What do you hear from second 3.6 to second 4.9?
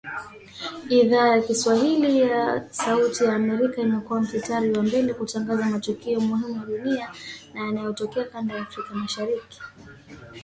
imekua mstari wa